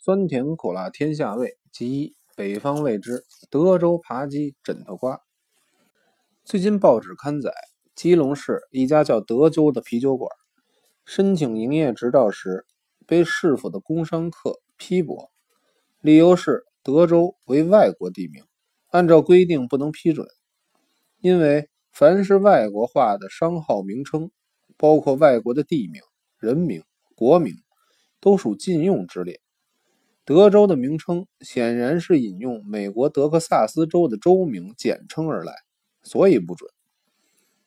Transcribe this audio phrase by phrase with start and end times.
[0.00, 5.20] 酸甜苦辣天下味，即北方味之德州扒鸡枕头瓜。
[6.44, 7.52] 最近报纸刊载，
[7.96, 10.30] 基隆市一家叫德州的啤酒馆，
[11.04, 12.64] 申请营业执照时
[13.08, 15.32] 被市府的工商课批驳，
[16.00, 18.44] 理由是德州为外国地名，
[18.90, 20.28] 按照规定不能批准。
[21.18, 24.30] 因为凡是外国化的商号名称，
[24.76, 26.00] 包括外国的地名、
[26.38, 26.84] 人名、
[27.16, 27.56] 国名，
[28.20, 29.40] 都属禁用之列。
[30.28, 35.54] 德州的名称显然是引用美国德克萨斯州的州名简称而来。
[36.02, 36.70] 所以不准。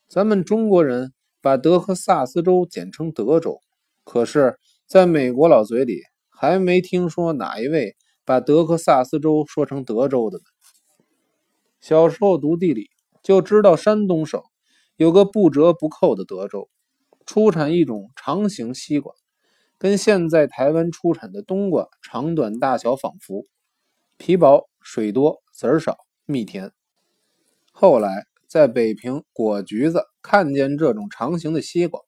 [0.08, 3.62] 咱们中国人把德克萨斯州简称德州，
[4.04, 7.96] 可是在美国佬嘴里还没听说哪一位
[8.26, 10.44] 把德克萨斯州说成德州的呢。
[11.80, 12.92] 小时候读地理
[13.24, 14.40] 就知道，山东省
[14.98, 16.70] 有个不折不扣的德州，
[17.26, 19.16] 出产一种长形西瓜，
[19.82, 23.48] 跟现在台湾出产的冬瓜长短大小仿佛，
[24.20, 26.72] 皮薄水多籽儿少蜜甜。
[27.72, 28.28] 后来。
[28.48, 32.02] 在北平果橘子看见这种长形的西瓜，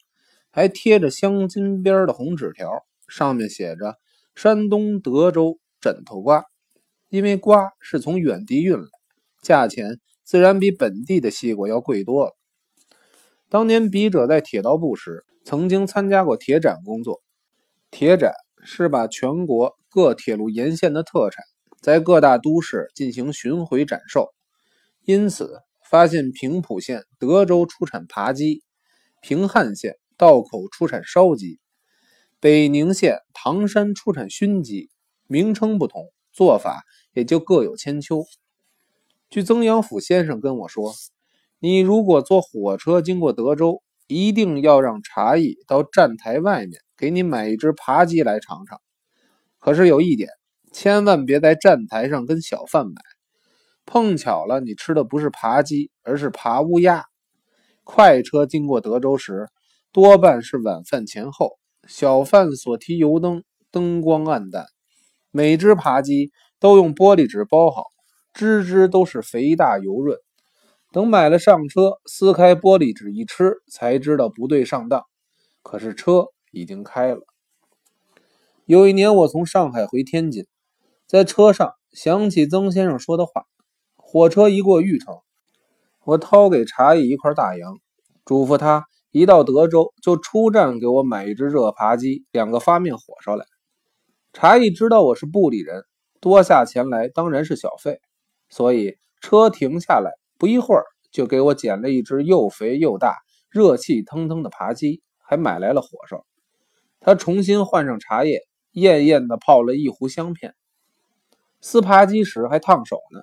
[0.52, 2.70] 还贴着镶金边的红纸条，
[3.08, 3.98] 上面写着
[4.36, 6.44] “山东德州枕头瓜”。
[7.08, 8.90] 因为瓜是从远地运来，
[9.42, 12.36] 价钱自然比本地的西瓜要贵多了。
[13.48, 17.23] 当年笔者在铁道部时，曾经参加过铁展工作。
[17.94, 21.46] 铁展是把全国各铁路沿线的特产
[21.80, 24.34] 在各大都市进行巡回展售，
[25.04, 25.62] 因此。
[25.92, 28.64] 发现平浦县德州出产扒鸡，
[29.22, 31.60] 平汉县道口出产烧鸡，
[32.40, 34.90] 北宁县唐山出产熏鸡，
[35.28, 36.82] 名称不同，做法
[37.14, 38.26] 也就各有千秋。
[39.30, 40.96] 据曾阳甫先生跟我说，
[41.60, 48.80] 你如果坐火车经过德州，一定要让茶艺到站台外面给你买一只扒鸡来尝尝。
[49.60, 50.30] 可是有一点，
[50.72, 52.94] 千万别在站台上跟小贩买。
[53.86, 57.06] 碰巧了，你吃的不是扒鸡，而是扒乌鸦。
[57.84, 59.48] 快车经过德州时，
[59.92, 64.66] 多半是晚饭前后，小贩所提油灯，灯光暗淡，
[65.32, 67.84] 每只扒鸡都用玻璃纸包好，
[68.34, 70.18] 只只都是肥大油润。
[70.94, 75.04] 等买了上车，撕开玻璃纸一吃，才知道不对上当。
[75.62, 77.22] 可是车已经开了。
[78.66, 80.46] 有一年，我从上海回天津，
[81.06, 83.46] 在车上想起曾先生说的话。
[83.96, 85.18] 火车一过玉城，
[86.06, 87.80] 我掏给茶艺一块大洋，
[88.26, 93.46] 嘱咐他一到德州就出站给我买一只热扒鸡，两个发面火烧来。
[94.32, 95.84] 茶艺知道我是部里人，
[96.22, 98.00] 多下钱来当然是小费，
[98.50, 103.18] 所以车停下来不一会儿就给我捡了一只又肥又大、
[103.50, 106.24] 热气腾腾的扒鸡，还买来了火烧。
[107.06, 108.40] 他重新换上茶叶，
[108.72, 110.56] 艳艳的泡了一壶香片。
[111.60, 113.22] 撕扒鸡时还烫手呢。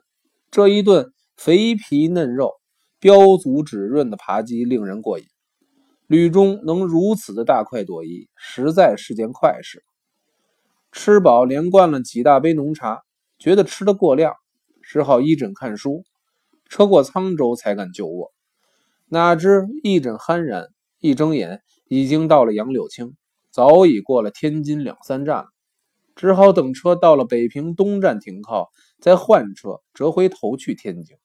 [0.50, 2.52] 这一顿肥皮嫩肉、
[3.00, 5.24] 膘足脂润的扒鸡令人过瘾，
[6.06, 9.82] 吕中能如此的大快朵颐，实在是件快事。
[10.92, 13.00] 吃饱连灌了几大杯浓茶，
[13.38, 14.34] 觉得吃得过量，
[14.82, 16.04] 只好一枕看书。
[16.68, 18.30] 车过沧州才敢就卧，
[19.08, 20.68] 哪知一枕酣然，
[21.00, 23.16] 一睁眼已经到了杨柳青，
[23.50, 25.48] 早已过了天津两三站了。
[26.16, 31.16] 只好等车到了北平东站停靠，再换车折回头去天津。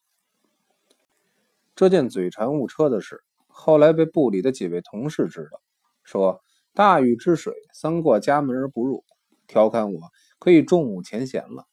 [1.76, 5.60] 这件嘴馋误车的事，后来被部里的几位同事知道，
[6.04, 6.42] 说
[6.74, 9.04] 大禹之水三过家门而不入，
[9.48, 10.00] 调侃我
[10.40, 11.66] 可以重武前嫌了。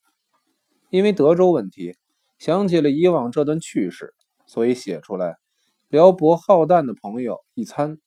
[0.91, 1.97] 因为德州问题，
[2.39, 4.15] 想起了以往这段趣事，
[4.47, 5.37] 所以写出来，
[5.89, 7.99] 撩拨好淡的朋友一参。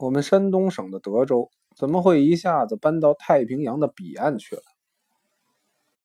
[0.00, 1.50] 我们山东省的德州。
[1.76, 4.62] 怎么会一下子搬到太平洋的彼岸去了？